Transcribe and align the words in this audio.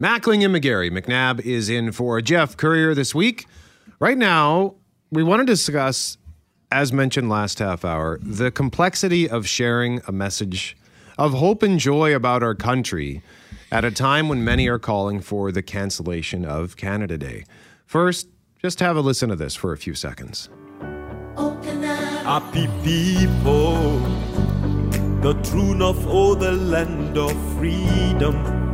Mackling 0.00 0.44
and 0.44 0.54
McGarry. 0.54 0.92
McNabb 0.92 1.40
is 1.40 1.68
in 1.68 1.90
for 1.90 2.20
Jeff 2.20 2.56
Courier 2.56 2.94
this 2.94 3.16
week. 3.16 3.46
Right 3.98 4.16
now, 4.16 4.76
we 5.10 5.24
want 5.24 5.40
to 5.40 5.44
discuss, 5.44 6.18
as 6.70 6.92
mentioned 6.92 7.28
last 7.28 7.58
half 7.58 7.84
hour, 7.84 8.20
the 8.22 8.52
complexity 8.52 9.28
of 9.28 9.48
sharing 9.48 10.00
a 10.06 10.12
message 10.12 10.76
of 11.18 11.32
hope 11.32 11.64
and 11.64 11.80
joy 11.80 12.14
about 12.14 12.44
our 12.44 12.54
country 12.54 13.22
at 13.72 13.84
a 13.84 13.90
time 13.90 14.28
when 14.28 14.44
many 14.44 14.68
are 14.68 14.78
calling 14.78 15.20
for 15.20 15.50
the 15.50 15.62
cancellation 15.62 16.44
of 16.44 16.76
Canada 16.76 17.18
Day. 17.18 17.44
First, 17.84 18.28
just 18.62 18.78
have 18.78 18.96
a 18.96 19.00
listen 19.00 19.30
to 19.30 19.36
this 19.36 19.56
for 19.56 19.72
a 19.72 19.76
few 19.76 19.94
seconds. 19.94 20.48
Happy 21.36 22.68
people, 22.84 23.98
the 25.22 25.36
true 25.42 25.74
north, 25.74 26.04
oh, 26.06 26.36
the 26.36 26.52
land 26.52 27.18
of 27.18 27.32
freedom. 27.56 28.67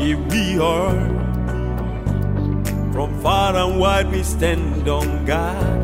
Here 0.00 0.16
we 0.16 0.58
are, 0.58 0.96
from 2.92 3.20
far 3.20 3.54
and 3.54 3.78
wide 3.78 4.10
we 4.10 4.22
stand 4.22 4.88
on 4.88 5.26
guard. 5.26 5.76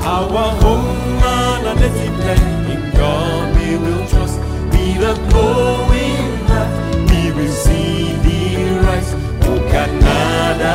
Our 0.00 0.50
home 0.62 1.22
and 1.22 1.66
a 1.66 1.74
native 1.74 2.18
land 2.20 2.72
in 2.72 2.92
God 2.96 3.56
we 3.56 3.76
will 3.76 4.06
trust. 4.08 4.38
Be 4.70 4.94
the 4.98 5.14
going 5.34 6.46
back, 6.46 6.70
we 7.10 7.32
will 7.32 7.52
see 7.52 8.14
the 8.26 8.80
rise. 8.86 9.12
Oh 9.42 9.58
Canada, 9.70 10.74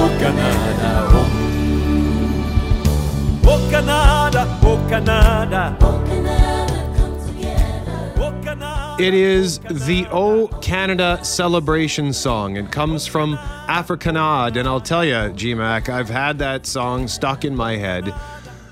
oh 0.00 0.16
Canada, 0.20 0.90
oh. 1.12 1.28
Canada, 3.70 4.42
Oh 4.62 4.86
Canada, 4.88 5.78
oh 5.82 6.04
Canada. 6.06 6.84
come 6.96 7.16
together. 7.26 8.12
Oh 8.16 8.32
Canada. 8.42 8.83
It 8.96 9.12
is 9.12 9.58
the 9.58 10.06
O 10.12 10.46
Canada 10.62 11.18
celebration 11.24 12.12
song. 12.12 12.56
It 12.56 12.70
comes 12.70 13.08
from 13.08 13.36
Africanad, 13.66 14.56
and 14.56 14.68
I'll 14.68 14.80
tell 14.80 15.04
you, 15.04 15.14
GMAC, 15.14 15.88
I've 15.88 16.08
had 16.08 16.38
that 16.38 16.64
song 16.64 17.08
stuck 17.08 17.44
in 17.44 17.56
my 17.56 17.76
head 17.76 18.14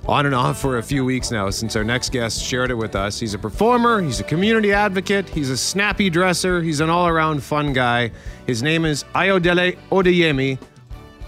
on 0.06 0.24
and 0.24 0.32
off 0.32 0.60
for 0.60 0.78
a 0.78 0.82
few 0.82 1.04
weeks 1.04 1.32
now 1.32 1.50
since 1.50 1.74
our 1.74 1.82
next 1.82 2.12
guest 2.12 2.40
shared 2.40 2.70
it 2.70 2.74
with 2.74 2.94
us. 2.94 3.18
He's 3.18 3.34
a 3.34 3.38
performer, 3.38 4.00
he's 4.00 4.20
a 4.20 4.24
community 4.24 4.72
advocate, 4.72 5.28
he's 5.28 5.50
a 5.50 5.56
snappy 5.56 6.08
dresser, 6.08 6.62
he's 6.62 6.78
an 6.78 6.88
all 6.88 7.08
around 7.08 7.42
fun 7.42 7.72
guy. 7.72 8.12
His 8.46 8.62
name 8.62 8.84
is 8.84 9.02
Ayodele 9.16 9.76
Odeyemi, 9.90 10.56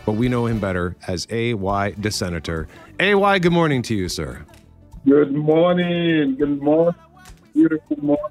but 0.06 0.12
we 0.12 0.28
know 0.28 0.46
him 0.46 0.60
better 0.60 0.94
as 1.08 1.26
AY 1.30 1.54
De'Senator. 1.54 2.68
AY, 3.00 3.38
good 3.40 3.52
morning 3.52 3.82
to 3.82 3.94
you, 3.96 4.08
sir. 4.08 4.46
Good 5.04 5.32
morning. 5.32 6.36
Good 6.36 6.62
morning. 6.62 6.94
Beautiful 7.52 7.96
morning. 8.00 8.30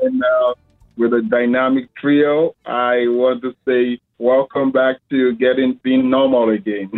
And 0.00 0.22
uh, 0.22 0.54
with 0.96 1.12
a 1.12 1.22
dynamic 1.22 1.94
trio, 1.94 2.54
I 2.66 3.06
want 3.08 3.42
to 3.42 3.54
say 3.66 4.00
welcome 4.18 4.70
back 4.70 4.96
to 5.10 5.34
getting 5.36 5.80
being 5.82 6.08
normal 6.08 6.50
again. 6.50 6.90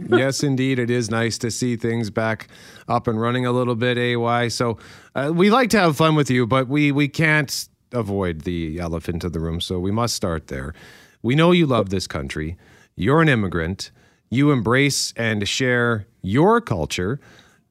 yes, 0.08 0.42
indeed. 0.42 0.78
It 0.78 0.90
is 0.90 1.10
nice 1.10 1.38
to 1.38 1.50
see 1.50 1.76
things 1.76 2.10
back 2.10 2.48
up 2.88 3.06
and 3.06 3.20
running 3.20 3.46
a 3.46 3.52
little 3.52 3.74
bit, 3.74 3.98
AY. 3.98 4.48
So 4.48 4.78
uh, 5.14 5.32
we 5.34 5.50
like 5.50 5.70
to 5.70 5.78
have 5.78 5.96
fun 5.96 6.14
with 6.14 6.30
you, 6.30 6.46
but 6.46 6.68
we, 6.68 6.92
we 6.92 7.08
can't 7.08 7.68
avoid 7.92 8.42
the 8.42 8.78
elephant 8.78 9.24
in 9.24 9.32
the 9.32 9.40
room. 9.40 9.60
So 9.60 9.78
we 9.78 9.90
must 9.90 10.14
start 10.14 10.48
there. 10.48 10.74
We 11.22 11.34
know 11.34 11.52
you 11.52 11.66
love 11.66 11.90
this 11.90 12.06
country. 12.06 12.56
You're 12.96 13.22
an 13.22 13.28
immigrant. 13.28 13.90
You 14.30 14.50
embrace 14.50 15.12
and 15.16 15.46
share 15.46 16.06
your 16.22 16.60
culture, 16.60 17.20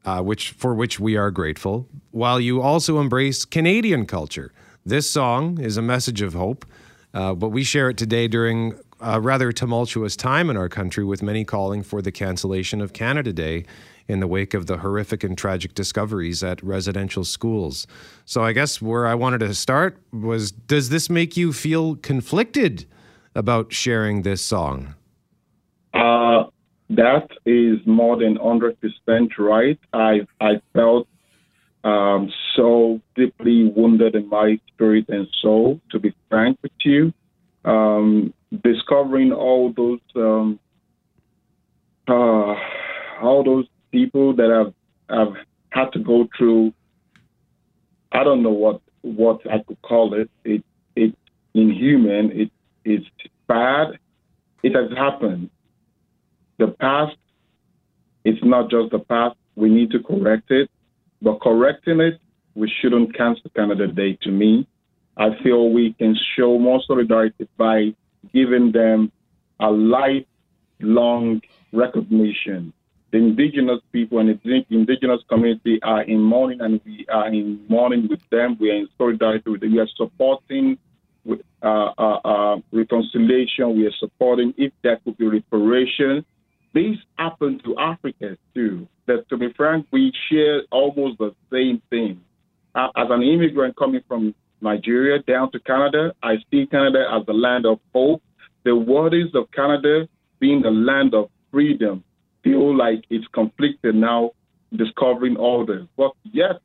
uh, 0.05 0.21
which 0.21 0.51
for 0.51 0.73
which 0.73 0.99
we 0.99 1.15
are 1.17 1.31
grateful, 1.31 1.87
while 2.11 2.39
you 2.39 2.61
also 2.61 2.99
embrace 2.99 3.45
Canadian 3.45 4.05
culture. 4.05 4.53
This 4.85 5.07
song 5.07 5.59
is 5.59 5.77
a 5.77 5.81
message 5.81 6.23
of 6.23 6.33
hope, 6.33 6.65
uh, 7.13 7.35
but 7.35 7.49
we 7.49 7.63
share 7.63 7.91
it 7.91 7.97
today 7.97 8.27
during 8.27 8.73
a 8.99 9.21
rather 9.21 9.51
tumultuous 9.51 10.15
time 10.15 10.49
in 10.49 10.57
our 10.57 10.69
country, 10.69 11.03
with 11.03 11.21
many 11.21 11.45
calling 11.45 11.83
for 11.83 12.01
the 12.01 12.11
cancellation 12.11 12.81
of 12.81 12.91
Canada 12.91 13.31
Day 13.31 13.65
in 14.07 14.21
the 14.21 14.27
wake 14.27 14.55
of 14.55 14.65
the 14.65 14.77
horrific 14.77 15.23
and 15.23 15.37
tragic 15.37 15.75
discoveries 15.75 16.43
at 16.43 16.63
residential 16.63 17.23
schools. 17.23 17.85
So, 18.25 18.43
I 18.43 18.53
guess 18.53 18.81
where 18.81 19.05
I 19.05 19.13
wanted 19.13 19.39
to 19.39 19.53
start 19.53 19.99
was 20.11 20.51
Does 20.51 20.89
this 20.89 21.11
make 21.11 21.37
you 21.37 21.53
feel 21.53 21.95
conflicted 21.97 22.85
about 23.35 23.71
sharing 23.71 24.23
this 24.23 24.41
song? 24.41 24.95
Uh, 25.93 26.45
that 26.89 27.27
is 27.45 27.77
more 27.85 28.17
than 28.17 28.37
100% 28.37 29.37
right. 29.37 29.79
I, 29.93 30.21
I 30.39 30.59
felt 30.73 31.07
um, 31.83 32.31
so 32.55 33.01
deeply 33.15 33.71
wounded 33.75 34.15
in 34.15 34.29
my 34.29 34.59
spirit 34.67 35.05
and 35.09 35.27
soul, 35.41 35.79
to 35.91 35.99
be 35.99 36.13
frank 36.29 36.57
with 36.61 36.71
you. 36.83 37.13
Um, 37.65 38.33
discovering 38.63 39.31
all 39.31 39.73
those 39.75 39.99
um, 40.15 40.59
uh, 42.07 42.55
all 43.21 43.43
those 43.43 43.65
people 43.91 44.35
that 44.35 44.49
have 44.49 44.73
have 45.09 45.35
had 45.69 45.91
to 45.93 45.99
go 45.99 46.27
through. 46.37 46.73
I 48.11 48.23
don't 48.23 48.43
know 48.43 48.51
what 48.51 48.81
what 49.01 49.39
I 49.49 49.59
could 49.67 49.81
call 49.81 50.13
it. 50.13 50.29
It 50.43 50.63
it 50.95 51.15
inhuman. 51.53 52.31
It 52.31 52.51
it's 52.83 53.05
bad. 53.47 53.99
It 54.63 54.75
has 54.75 54.95
happened. 54.97 55.49
The 56.57 56.67
past. 56.67 57.15
It's 58.23 58.43
not 58.43 58.69
just 58.69 58.91
the 58.91 58.99
past. 58.99 59.35
We 59.55 59.69
need 59.69 59.91
to 59.91 59.99
correct 60.03 60.51
it, 60.51 60.69
but 61.21 61.39
correcting 61.41 61.99
it, 61.99 62.19
we 62.55 62.71
shouldn't 62.81 63.15
cancel 63.15 63.49
Canada 63.55 63.87
Day. 63.87 64.17
To 64.23 64.31
me, 64.31 64.67
I 65.17 65.29
feel 65.43 65.69
we 65.69 65.93
can 65.93 66.15
show 66.35 66.57
more 66.57 66.81
solidarity 66.85 67.47
by 67.57 67.93
giving 68.33 68.71
them 68.71 69.11
a 69.59 69.69
lifelong 69.69 71.41
recognition. 71.71 72.73
The 73.11 73.17
indigenous 73.17 73.81
people 73.91 74.19
and 74.19 74.29
the 74.29 74.65
indigenous 74.69 75.21
community 75.29 75.79
are 75.83 76.01
in 76.01 76.21
mourning, 76.21 76.61
and 76.61 76.79
we 76.85 77.05
are 77.11 77.27
in 77.27 77.65
mourning 77.67 78.07
with 78.07 78.21
them. 78.29 78.57
We 78.59 78.71
are 78.71 78.75
in 78.75 78.87
solidarity 78.97 79.49
with 79.49 79.61
them. 79.61 79.73
We 79.73 79.79
are 79.79 79.89
supporting 79.97 80.77
uh, 81.27 81.35
uh, 81.63 82.19
uh, 82.25 82.57
reconciliation. 82.71 83.75
We 83.77 83.85
are 83.85 83.95
supporting 83.99 84.53
if 84.57 84.71
there 84.81 84.97
could 85.03 85.17
be 85.17 85.27
reparation. 85.27 86.25
These 86.73 86.97
happened 87.17 87.61
to 87.65 87.77
Africa 87.77 88.37
too. 88.53 88.87
That, 89.07 89.27
to 89.29 89.37
be 89.37 89.51
frank, 89.57 89.87
we 89.91 90.13
share 90.29 90.61
almost 90.71 91.17
the 91.17 91.35
same 91.51 91.81
thing. 91.89 92.21
Uh, 92.73 92.87
as 92.95 93.07
an 93.09 93.21
immigrant 93.21 93.75
coming 93.75 94.01
from 94.07 94.33
Nigeria 94.61 95.19
down 95.23 95.51
to 95.51 95.59
Canada. 95.59 96.13
I 96.23 96.35
see 96.49 96.67
Canada 96.67 97.05
as 97.11 97.25
the 97.25 97.33
land 97.33 97.65
of 97.65 97.79
hope. 97.93 98.21
The 98.63 98.75
waters 98.75 99.31
of 99.33 99.51
Canada 99.51 100.07
being 100.39 100.61
the 100.61 100.69
land 100.69 101.13
of 101.13 101.29
freedom 101.51 102.03
feel 102.43 102.75
like 102.75 103.03
it's 103.09 103.25
conflicted 103.33 103.95
now, 103.95 104.31
discovering 104.75 105.35
all 105.35 105.65
this. 105.65 105.81
But 105.97 106.11
yet, 106.23 106.61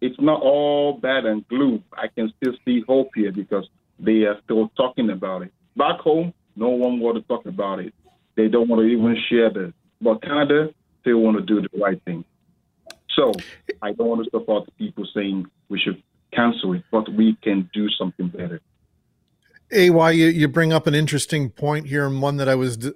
it's 0.00 0.16
not 0.20 0.40
all 0.42 0.94
bad 0.94 1.24
and 1.26 1.46
gloom. 1.48 1.84
I 1.92 2.08
can 2.08 2.32
still 2.36 2.54
see 2.64 2.82
hope 2.86 3.10
here 3.14 3.32
because 3.32 3.68
they 3.98 4.22
are 4.22 4.38
still 4.44 4.70
talking 4.76 5.10
about 5.10 5.42
it. 5.42 5.52
Back 5.76 6.00
home, 6.00 6.32
no 6.56 6.68
one 6.68 7.00
want 7.00 7.16
to 7.16 7.22
talk 7.22 7.46
about 7.46 7.80
it. 7.80 7.94
They 8.40 8.48
don't 8.48 8.68
want 8.68 8.80
to 8.80 8.86
even 8.86 9.16
share 9.28 9.50
this. 9.50 9.72
But 10.00 10.22
Canada 10.22 10.72
still 11.02 11.18
want 11.18 11.36
to 11.36 11.42
do 11.42 11.60
the 11.60 11.78
right 11.78 12.02
thing. 12.04 12.24
So 13.14 13.32
I 13.82 13.92
don't 13.92 14.08
want 14.08 14.24
to 14.24 14.30
support 14.30 14.68
people 14.78 15.06
saying 15.14 15.46
we 15.68 15.78
should 15.78 16.02
cancel 16.32 16.72
it, 16.72 16.84
but 16.90 17.12
we 17.12 17.36
can 17.42 17.68
do 17.74 17.88
something 17.90 18.28
better. 18.28 18.60
AY, 19.72 20.10
you, 20.12 20.26
you 20.26 20.48
bring 20.48 20.72
up 20.72 20.86
an 20.86 20.94
interesting 20.94 21.50
point 21.50 21.86
here, 21.86 22.06
and 22.06 22.22
one 22.22 22.38
that 22.38 22.48
I 22.48 22.54
was 22.54 22.78
d- 22.78 22.92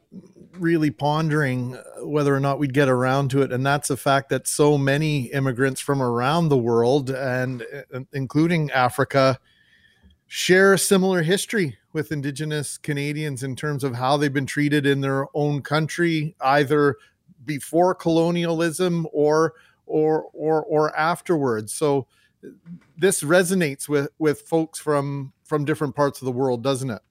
really 0.59 0.91
pondering 0.91 1.77
uh, 1.77 2.07
whether 2.07 2.35
or 2.35 2.41
not 2.41 2.59
we'd 2.59 2.73
get 2.73 2.89
around 2.89 3.31
to 3.33 3.43
it. 3.43 3.53
And 3.53 3.65
that's 3.67 3.89
the 3.89 3.97
fact 3.97 4.31
that 4.31 4.49
so 4.49 4.79
many 4.79 5.27
immigrants 5.27 5.81
from 5.81 6.01
around 6.01 6.49
the 6.49 6.57
world, 6.57 7.11
and 7.11 7.63
uh, 7.93 8.01
including 8.13 8.71
Africa, 8.71 9.39
share 10.27 10.73
a 10.73 10.79
similar 10.79 11.23
history 11.23 11.79
with 11.93 12.11
Indigenous 12.11 12.79
Canadians 12.79 13.43
in 13.43 13.57
terms 13.57 13.85
of 13.85 13.95
how 13.95 14.17
they've 14.17 14.33
been 14.33 14.47
treated 14.47 14.87
in 14.87 15.01
their 15.01 15.27
own 15.35 15.63
country, 15.63 16.35
either 16.41 16.97
before 17.45 17.95
colonialism 17.95 19.07
or 19.13 19.55
or 19.87 20.27
or 20.33 20.63
or 20.65 20.97
afterwards. 20.97 21.73
So 21.73 22.07
this 22.97 23.23
resonates 23.23 23.89
with 23.89 24.09
with 24.19 24.43
folks 24.43 24.79
from 24.79 25.33
from 25.45 25.65
different 25.65 25.95
parts 25.95 26.21
of 26.21 26.27
the 26.27 26.33
world, 26.33 26.63
doesn't 26.63 26.91
it? 26.91 27.03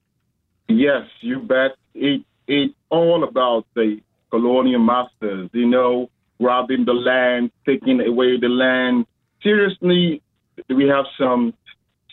Yes, 0.68 1.08
you 1.22 1.40
bet. 1.40 1.72
It 1.94 2.22
it's 2.48 2.74
all 2.90 3.24
about 3.24 3.66
the 3.76 4.02
colonial 4.30 4.82
masters, 4.82 5.50
you 5.54 5.68
know, 5.68 6.10
robbing 6.40 6.86
the 6.86 6.94
land, 6.94 7.52
taking 7.66 8.02
away 8.02 8.40
the 8.40 8.50
land. 8.50 9.06
Seriously, 9.42 10.22
we 10.70 10.88
have 10.88 11.06
some 11.18 11.54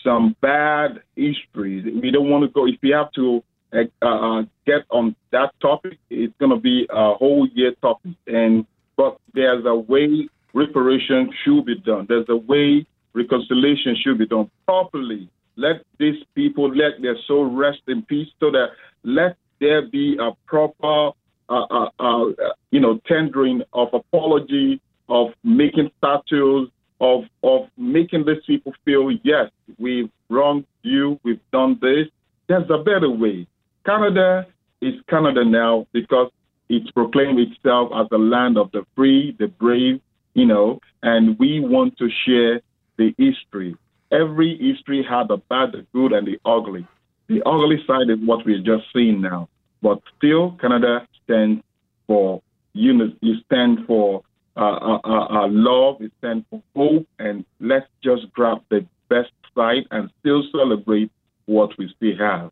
some 0.04 0.36
bad 0.40 1.02
histories. 1.16 1.84
We 2.02 2.10
don't 2.10 2.30
want 2.30 2.44
to 2.44 2.48
go. 2.48 2.66
If 2.66 2.76
we 2.82 2.90
have 2.90 3.12
to 3.12 3.42
uh, 3.72 4.06
uh, 4.06 4.42
get 4.66 4.82
on 4.90 5.14
that 5.32 5.52
topic, 5.60 5.98
it's 6.08 6.34
going 6.38 6.50
to 6.50 6.60
be 6.60 6.86
a 6.90 7.14
whole 7.14 7.48
year 7.54 7.72
topic. 7.80 8.12
And 8.26 8.66
but 8.96 9.18
there's 9.34 9.64
a 9.66 9.74
way 9.74 10.28
reparation 10.52 11.30
should 11.44 11.66
be 11.66 11.76
done. 11.76 12.06
There's 12.08 12.28
a 12.28 12.36
way 12.36 12.86
reconciliation 13.14 13.96
should 14.02 14.18
be 14.18 14.26
done 14.26 14.50
properly. 14.66 15.28
Let 15.56 15.82
these 15.98 16.22
people 16.34 16.68
let 16.74 17.02
their 17.02 17.16
soul 17.26 17.50
rest 17.50 17.80
in 17.88 18.02
peace, 18.02 18.28
so 18.40 18.50
that 18.50 18.68
let 19.04 19.36
there 19.60 19.82
be 19.82 20.16
a 20.18 20.30
proper, 20.46 21.10
uh, 21.48 21.66
uh, 21.70 21.90
uh, 21.98 22.24
you 22.70 22.80
know, 22.80 23.00
tendering 23.06 23.62
of 23.72 23.88
apology, 23.92 24.80
of 25.08 25.28
making 25.44 25.90
statues, 25.98 26.68
of 27.00 27.24
of 27.42 27.68
making 27.76 28.26
these 28.26 28.42
people 28.46 28.72
feel 28.84 29.10
yes, 29.22 29.50
we've 29.78 30.10
wronged 30.28 30.66
you, 30.82 31.18
we've 31.24 31.40
done 31.52 31.78
this. 31.80 32.06
There's 32.48 32.68
a 32.70 32.78
better 32.78 33.10
way. 33.10 33.46
Canada 33.84 34.46
is 34.80 34.94
Canada 35.08 35.44
now 35.44 35.86
because 35.92 36.30
it's 36.68 36.90
proclaimed 36.92 37.38
itself 37.38 37.90
as 37.94 38.06
the 38.10 38.18
land 38.18 38.56
of 38.56 38.70
the 38.72 38.84
free, 38.94 39.34
the 39.38 39.48
brave, 39.48 40.00
you 40.34 40.46
know, 40.46 40.80
and 41.02 41.38
we 41.38 41.60
want 41.60 41.98
to 41.98 42.08
share 42.24 42.60
the 42.96 43.14
history. 43.18 43.76
Every 44.12 44.56
history 44.58 45.04
had 45.08 45.28
the 45.28 45.38
bad, 45.48 45.72
the 45.72 45.86
good, 45.92 46.12
and 46.12 46.26
the 46.26 46.38
ugly. 46.44 46.86
The 47.28 47.42
ugly 47.46 47.82
side 47.86 48.10
is 48.10 48.18
what 48.24 48.44
we're 48.44 48.58
just 48.58 48.84
seeing 48.92 49.20
now. 49.20 49.48
But 49.82 50.00
still, 50.16 50.52
Canada 50.60 51.06
stands 51.24 51.62
for 52.06 52.42
unity, 52.72 53.16
it 53.22 53.44
stands 53.46 53.80
for 53.86 54.22
love, 54.56 56.00
it 56.00 56.12
stands 56.18 56.44
for 56.50 56.62
hope, 56.76 57.06
and 57.18 57.44
let's 57.60 57.86
just 58.02 58.30
grab 58.32 58.62
the 58.68 58.86
best 59.08 59.32
side 59.54 59.84
and 59.90 60.10
still 60.20 60.42
celebrate 60.52 61.10
what 61.46 61.76
we 61.78 61.92
still 61.96 62.16
have. 62.18 62.50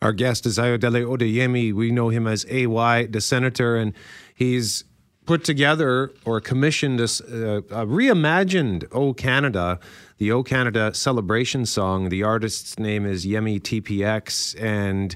Our 0.00 0.12
guest 0.12 0.46
is 0.46 0.58
Ayodele 0.58 1.04
Odeyemi. 1.04 1.72
We 1.72 1.90
know 1.90 2.08
him 2.08 2.26
as 2.26 2.46
AY, 2.48 3.08
De'Senator, 3.08 3.80
and 3.80 3.94
he's 4.34 4.84
put 5.26 5.44
together 5.44 6.10
or 6.24 6.40
commissioned 6.40 7.00
uh, 7.00 7.04
a 7.04 7.84
reimagined 7.84 8.86
O 8.92 9.12
Canada, 9.12 9.78
the 10.18 10.30
O 10.32 10.42
Canada 10.42 10.94
celebration 10.94 11.66
song. 11.66 12.08
The 12.08 12.22
artist's 12.22 12.78
name 12.78 13.04
is 13.04 13.26
YemyTPX, 13.26 14.60
and 14.60 15.14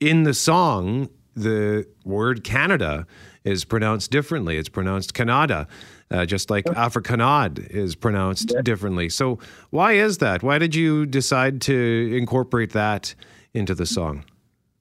in 0.00 0.24
the 0.24 0.34
song, 0.34 1.10
the 1.36 1.86
word 2.04 2.42
Canada 2.42 3.06
is 3.44 3.64
pronounced 3.64 4.10
differently. 4.10 4.56
It's 4.56 4.68
pronounced 4.68 5.14
Canada, 5.14 5.68
uh, 6.10 6.26
just 6.26 6.50
like 6.50 6.64
Africanad 6.64 7.70
is 7.70 7.94
pronounced 7.94 8.54
differently. 8.64 9.08
So, 9.08 9.38
why 9.70 9.92
is 9.92 10.18
that? 10.18 10.42
Why 10.42 10.58
did 10.58 10.74
you 10.74 11.06
decide 11.06 11.60
to 11.62 12.16
incorporate 12.16 12.72
that 12.72 13.14
into 13.54 13.74
the 13.74 13.86
song? 13.86 14.24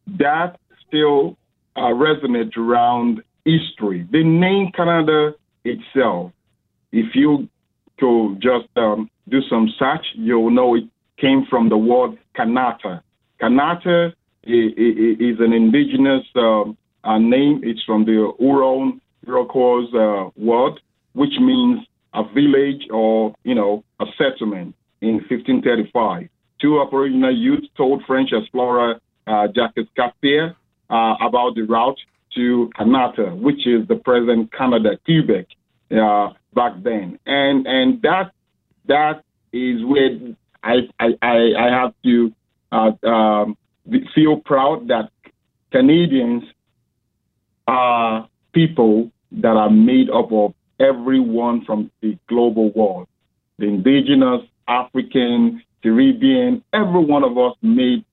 That 0.08 0.58
still 0.88 1.38
uh, 1.76 1.92
resonates 1.92 2.58
around 2.58 3.22
history. 3.44 4.08
The 4.12 4.24
name 4.24 4.72
Canada 4.76 5.36
itself, 5.64 6.32
if 6.92 7.16
you 7.16 7.50
to 8.00 8.38
just 8.40 8.68
um, 8.76 9.10
do 9.30 9.42
some 9.50 9.74
search, 9.80 10.06
you'll 10.16 10.50
know 10.50 10.76
it 10.76 10.84
came 11.18 11.46
from 11.50 11.70
the 11.70 11.78
word 11.78 12.18
Kanata. 12.38 13.02
Kanata 13.42 14.14
is 14.46 15.38
an 15.40 15.54
indigenous 15.54 16.26
um, 16.36 16.78
name. 17.30 17.62
It's 17.64 17.84
from 17.84 18.06
the 18.06 18.32
Huron 18.40 19.02
Iroquois 19.28 19.86
uh, 19.94 20.30
word, 20.38 20.80
which 21.14 21.34
means 21.40 21.80
a 22.14 22.24
village 22.34 22.88
or, 22.92 23.36
you 23.44 23.56
know, 23.56 23.84
a 24.00 24.06
settlement 24.18 24.76
in 25.02 25.16
1535. 25.30 26.30
Two 26.62 26.82
Aboriginal 26.82 27.36
youths 27.36 27.68
told 27.76 28.04
French 28.06 28.32
explorer 28.32 29.00
uh, 29.28 29.48
Jacques 29.54 29.76
Cartier 29.96 30.56
uh, 30.90 31.16
about 31.22 31.56
the 31.56 31.64
route 31.64 32.00
to 32.36 32.70
Kanata, 32.78 33.36
which 33.38 33.68
is 33.68 33.88
the 33.88 33.96
present 33.96 34.52
Canada, 34.54 34.98
Quebec, 35.06 35.48
uh, 35.92 36.30
back 36.54 36.74
then. 36.84 37.20
And 37.26 37.66
and 37.68 38.02
that 38.02 38.32
that 38.88 39.24
is 39.52 39.84
where 39.86 40.36
I 40.64 40.88
I, 41.00 41.08
I 41.22 41.70
have 41.70 41.94
to 42.04 42.34
uh, 42.72 43.08
um, 43.08 43.58
feel 44.14 44.38
proud 44.38 44.88
that 44.88 45.10
Canadians 45.72 46.44
are 47.68 48.28
people 48.54 49.12
that 49.32 49.56
are 49.56 49.70
made 49.70 50.10
up 50.10 50.32
of 50.32 50.54
everyone 50.80 51.66
from 51.66 51.92
the 52.02 52.18
global 52.28 52.72
world, 52.72 53.08
the 53.58 53.66
indigenous, 53.66 54.42
African, 54.68 55.62
Caribbean, 55.84 56.64
every 56.74 57.04
one 57.04 57.24
of 57.24 57.38
us 57.38 57.56
made 57.62 58.04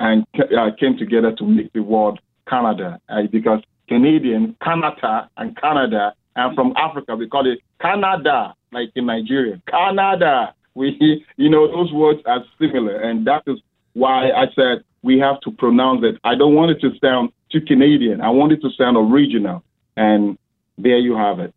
and 0.00 0.24
uh, 0.38 0.70
came 0.78 0.96
together 0.96 1.34
to 1.36 1.44
make 1.44 1.72
the 1.72 1.82
world 1.82 2.20
Canada 2.48 3.00
uh, 3.08 3.22
because 3.30 3.60
Canadian, 3.88 4.56
Canada, 4.62 5.28
and 5.36 5.56
Canada, 5.60 6.14
and 6.36 6.54
from 6.54 6.72
Africa 6.76 7.16
we 7.16 7.28
call 7.28 7.50
it 7.50 7.58
Canada, 7.80 8.54
like 8.72 8.90
in 8.94 9.06
Nigeria. 9.06 9.60
Canada. 9.68 10.54
We, 10.74 11.26
you 11.36 11.50
know, 11.50 11.66
those 11.66 11.92
words 11.92 12.20
are 12.24 12.44
similar, 12.60 13.00
and 13.00 13.26
that 13.26 13.42
is 13.46 13.58
why 13.94 14.30
I 14.30 14.46
said 14.54 14.84
we 15.02 15.18
have 15.18 15.40
to 15.42 15.50
pronounce 15.50 16.04
it. 16.04 16.18
I 16.24 16.34
don't 16.34 16.54
want 16.54 16.70
it 16.70 16.80
to 16.80 16.90
sound 16.98 17.30
too 17.50 17.60
Canadian. 17.60 18.20
I 18.20 18.30
want 18.30 18.52
it 18.52 18.60
to 18.62 18.70
sound 18.76 18.96
original, 18.96 19.62
and 19.96 20.38
there 20.76 20.98
you 20.98 21.16
have 21.16 21.40
it. 21.40 21.54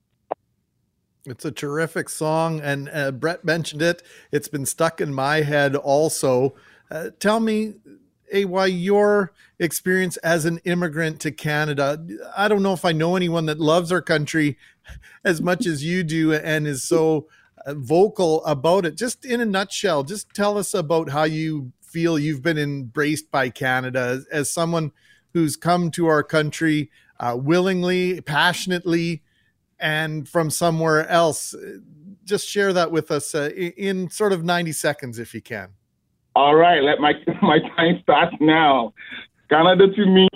It's 1.26 1.46
a 1.46 1.52
terrific 1.52 2.10
song, 2.10 2.62
and 2.62 2.90
uh, 2.92 3.12
Brett 3.12 3.46
mentioned 3.46 3.82
it. 3.82 4.02
It's 4.32 4.48
been 4.48 4.66
stuck 4.66 5.00
in 5.00 5.14
my 5.14 5.42
head 5.42 5.76
also. 5.76 6.56
Uh, 6.90 7.10
tell 7.20 7.40
me, 7.40 7.76
AY, 8.34 8.68
your 8.68 9.32
experience 9.60 10.18
as 10.18 10.46
an 10.46 10.60
immigrant 10.66 11.20
to 11.22 11.32
Canada. 11.32 12.04
I 12.36 12.48
don't 12.48 12.64
know 12.64 12.74
if 12.74 12.86
I 12.86 12.92
know 12.92 13.16
anyone 13.16 13.46
that 13.46 13.60
loves 13.60 13.92
our 13.92 14.02
country 14.02 14.58
as 15.24 15.42
much 15.42 15.66
as 15.68 15.84
you 15.84 16.04
do 16.04 16.34
and 16.34 16.66
is 16.66 16.84
so 16.84 17.28
uh, 17.66 17.76
vocal 17.76 18.44
about 18.46 18.86
it. 18.86 18.96
Just 18.96 19.24
in 19.24 19.42
a 19.42 19.46
nutshell, 19.46 20.04
just 20.04 20.34
tell 20.34 20.58
us 20.58 20.74
about 20.74 21.10
how 21.10 21.24
you 21.24 21.72
feel 21.92 22.18
you've 22.18 22.42
been 22.42 22.58
embraced 22.58 23.32
by 23.32 23.50
Canada 23.50 24.00
as, 24.00 24.26
as 24.32 24.50
someone 24.50 24.92
who's 25.34 25.56
come 25.56 25.92
to 25.92 26.08
our 26.08 26.24
country 26.24 26.90
uh, 27.20 27.36
willingly, 27.38 28.22
passionately, 28.22 29.22
and 29.80 30.28
from 30.28 30.50
somewhere 30.50 31.08
else. 31.08 31.56
Just 32.24 32.48
share 32.48 32.72
that 32.74 32.92
with 32.92 33.12
us 33.12 33.36
uh, 33.36 33.50
in, 33.56 34.10
sort 34.10 34.32
of 34.32 34.44
90 34.44 34.72
seconds 34.72 35.20
if 35.20 35.34
you 35.34 35.42
can. 35.42 35.70
All 36.36 36.56
right, 36.56 36.82
let 36.82 37.00
my 37.00 37.14
my 37.42 37.60
time 37.76 38.00
start 38.04 38.34
now. 38.40 38.94
Canada 39.50 39.88
to 39.94 40.06
me 40.06 40.30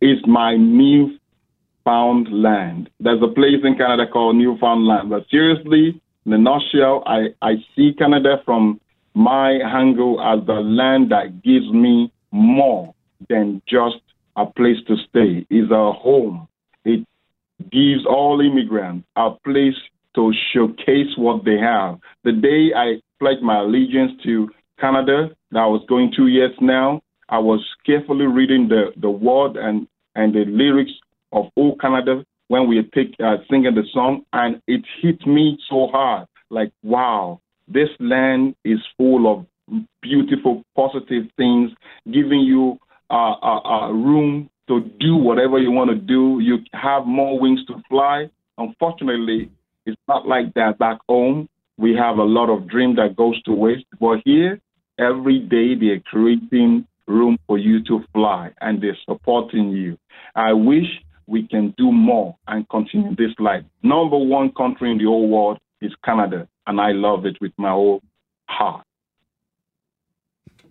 is 0.00 0.18
my 0.26 0.56
newfound 0.56 2.28
land. 2.30 2.88
There's 2.98 3.22
a 3.22 3.28
place 3.28 3.60
in 3.62 3.76
Canada 3.76 4.06
called 4.10 4.36
Newfoundland. 4.36 5.10
But 5.10 5.26
seriously, 5.30 6.00
in 6.24 6.32
a 6.32 6.38
nutshell, 6.38 7.02
I, 7.06 7.34
I 7.42 7.56
see 7.74 7.92
Canada 7.98 8.42
from 8.46 8.80
my 9.16 9.52
angle 9.52 10.20
as 10.20 10.46
the 10.46 10.60
land 10.60 11.10
that 11.10 11.42
gives 11.42 11.72
me 11.72 12.12
more 12.32 12.94
than 13.30 13.62
just 13.66 13.96
a 14.36 14.44
place 14.44 14.76
to 14.86 14.94
stay. 15.08 15.46
is 15.48 15.70
a 15.70 15.90
home. 15.90 16.46
It 16.84 17.06
gives 17.72 18.04
all 18.06 18.42
immigrants 18.42 19.06
a 19.16 19.30
place 19.42 19.74
to 20.16 20.34
showcase 20.52 21.16
what 21.16 21.46
they 21.46 21.56
have. 21.56 21.98
The 22.24 22.32
day 22.32 22.74
I 22.76 23.00
pledged 23.18 23.42
my 23.42 23.60
allegiance 23.60 24.12
to 24.24 24.50
Canada 24.78 25.30
that 25.50 25.60
I 25.60 25.66
was 25.66 25.82
going 25.88 26.12
two 26.14 26.26
years 26.26 26.52
now. 26.60 27.00
I 27.30 27.38
was 27.38 27.64
carefully 27.86 28.26
reading 28.26 28.68
the, 28.68 28.92
the 29.00 29.10
word 29.10 29.56
and, 29.56 29.88
and 30.14 30.34
the 30.34 30.44
lyrics 30.44 30.92
of 31.32 31.46
"Oh 31.56 31.74
Canada" 31.80 32.22
when 32.48 32.68
we 32.68 32.82
pick 32.82 33.08
uh, 33.18 33.36
singing 33.50 33.74
the 33.74 33.84
song, 33.92 34.26
and 34.34 34.60
it 34.68 34.82
hit 35.00 35.26
me 35.26 35.58
so 35.70 35.88
hard. 35.88 36.28
Like, 36.50 36.70
wow, 36.82 37.40
this 37.68 37.88
land 37.98 38.54
is 38.64 38.78
full 38.96 39.32
of 39.32 39.46
beautiful, 40.02 40.62
positive 40.76 41.24
things, 41.36 41.70
giving 42.06 42.40
you 42.40 42.78
uh, 43.10 43.34
a, 43.42 43.60
a 43.64 43.94
room 43.94 44.48
to 44.68 44.80
do 45.00 45.16
whatever 45.16 45.58
you 45.58 45.70
want 45.70 45.90
to 45.90 45.96
do. 45.96 46.38
You 46.40 46.58
have 46.72 47.06
more 47.06 47.38
wings 47.38 47.60
to 47.66 47.74
fly. 47.88 48.30
Unfortunately, 48.58 49.50
it's 49.84 50.00
not 50.08 50.26
like 50.26 50.54
that 50.54 50.78
back 50.78 50.98
home. 51.08 51.48
We 51.78 51.94
have 51.94 52.18
a 52.18 52.24
lot 52.24 52.48
of 52.48 52.68
dream 52.68 52.96
that 52.96 53.16
goes 53.16 53.40
to 53.42 53.52
waste. 53.52 53.84
But 54.00 54.20
here, 54.24 54.60
Every 54.98 55.40
day 55.40 55.74
they're 55.74 56.00
creating 56.00 56.86
room 57.06 57.38
for 57.46 57.58
you 57.58 57.84
to 57.84 58.02
fly 58.14 58.50
and 58.62 58.82
they're 58.82 58.96
supporting 59.04 59.70
you. 59.70 59.98
I 60.34 60.54
wish 60.54 60.86
we 61.26 61.46
can 61.46 61.74
do 61.76 61.92
more 61.92 62.36
and 62.48 62.68
continue 62.70 63.14
this 63.14 63.34
life. 63.38 63.64
Number 63.82 64.16
one 64.16 64.52
country 64.52 64.90
in 64.90 64.98
the 64.98 65.04
whole 65.04 65.28
world 65.28 65.58
is 65.82 65.92
Canada, 66.02 66.48
and 66.66 66.80
I 66.80 66.92
love 66.92 67.26
it 67.26 67.36
with 67.40 67.52
my 67.56 67.70
whole 67.70 68.02
heart. 68.48 68.84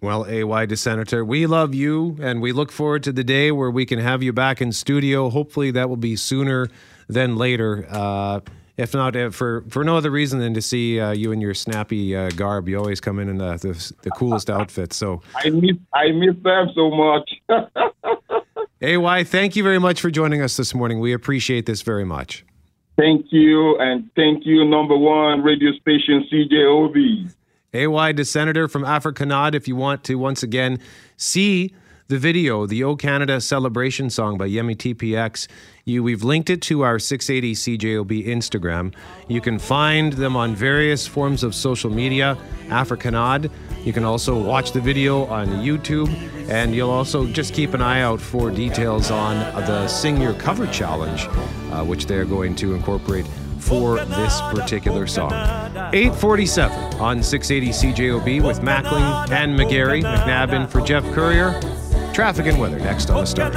Well, 0.01 0.25
AY 0.25 0.67
De'Senator, 0.67 1.25
we 1.25 1.47
love 1.47 1.73
you 1.73 2.17
and 2.21 2.41
we 2.41 2.51
look 2.51 2.71
forward 2.71 3.01
to 3.03 3.11
the 3.11 3.23
day 3.23 3.51
where 3.51 3.71
we 3.71 3.85
can 3.85 3.97
have 3.99 4.21
you 4.21 4.33
back 4.33 4.61
in 4.61 4.71
studio. 4.71 5.29
Hopefully, 5.29 5.71
that 5.71 5.89
will 5.89 5.97
be 5.97 6.15
sooner 6.15 6.67
than 7.07 7.37
later. 7.37 7.87
Uh, 7.89 8.41
if 8.77 8.93
not 8.93 9.15
uh, 9.15 9.29
for 9.29 9.63
for 9.69 9.83
no 9.83 9.95
other 9.97 10.11
reason 10.11 10.39
than 10.39 10.53
to 10.53 10.61
see 10.61 10.99
uh, 10.99 11.11
you 11.11 11.31
in 11.31 11.41
your 11.41 11.53
snappy 11.53 12.15
uh, 12.15 12.29
garb. 12.31 12.67
You 12.67 12.77
always 12.77 12.99
come 12.99 13.19
in 13.19 13.29
in 13.29 13.37
the 13.37 13.57
the, 13.57 13.93
the 14.01 14.11
coolest 14.11 14.49
outfits. 14.49 14.95
So 14.95 15.21
I 15.35 15.49
miss 15.49 15.77
I 15.93 16.11
miss 16.11 16.35
them 16.43 16.69
so 16.75 16.91
much. 16.91 17.31
AY, 18.81 19.23
thank 19.23 19.55
you 19.55 19.63
very 19.63 19.79
much 19.79 20.01
for 20.01 20.11
joining 20.11 20.41
us 20.41 20.57
this 20.57 20.75
morning. 20.75 20.99
We 20.99 21.13
appreciate 21.13 21.65
this 21.65 21.81
very 21.81 22.05
much. 22.05 22.45
Thank 22.97 23.25
you, 23.29 23.77
and 23.79 24.09
thank 24.15 24.45
you, 24.45 24.63
number 24.63 24.97
one 24.97 25.43
radio 25.43 25.71
station 25.81 26.25
CJOB. 26.31 27.33
AY 27.73 28.13
De'Senator 28.13 28.71
from 28.71 28.83
Africanad, 28.83 29.53
if 29.53 29.67
you 29.67 29.75
want 29.75 30.05
to 30.05 30.15
once 30.15 30.43
again 30.43 30.79
see 31.17 31.73
the 32.07 32.17
video, 32.17 32.65
the 32.65 32.83
O 32.83 32.95
Canada 32.95 33.41
celebration 33.41 34.09
song 34.09 34.37
by 34.37 34.47
YemyTPX, 34.47 35.47
you 35.83 36.03
we've 36.03 36.23
linked 36.23 36.49
it 36.49 36.61
to 36.61 36.83
our 36.83 36.99
680 36.99 37.53
CJOB 37.53 38.27
Instagram. 38.27 38.93
You 39.27 39.41
can 39.41 39.59
find 39.59 40.13
them 40.13 40.37
on 40.37 40.55
various 40.55 41.05
forms 41.05 41.43
of 41.43 41.53
social 41.55 41.89
media, 41.89 42.37
Africanad. 42.67 43.51
You 43.85 43.93
can 43.93 44.03
also 44.03 44.35
watch 44.35 44.71
the 44.71 44.81
video 44.81 45.25
on 45.27 45.47
YouTube, 45.47 46.09
and 46.49 46.73
you'll 46.73 46.89
also 46.89 47.27
just 47.27 47.53
keep 47.53 47.75
an 47.75 47.83
eye 47.83 48.01
out 48.01 48.19
for 48.19 48.49
details 48.49 49.11
on 49.11 49.37
the 49.67 49.87
Sing 49.87 50.19
Your 50.19 50.33
Cover 50.33 50.65
Challenge, 50.67 51.27
uh, 51.71 51.85
which 51.85 52.07
they're 52.07 52.25
going 52.25 52.55
to 52.55 52.73
incorporate 52.73 53.27
for 53.59 53.97
this 53.97 54.41
particular 54.51 55.05
song. 55.05 55.31
847 55.93 56.99
on 56.99 57.21
680 57.21 57.93
CJOB 57.93 58.43
with 58.43 58.61
Mackling 58.61 59.29
and 59.31 59.57
McGarry, 59.57 60.01
McNabb 60.01 60.53
in 60.53 60.67
for 60.67 60.81
Jeff 60.81 61.03
Courier. 61.13 61.61
Traffic 62.11 62.47
and 62.47 62.59
weather 62.59 62.79
next 62.79 63.11
on 63.11 63.21
the 63.21 63.25
start. 63.27 63.53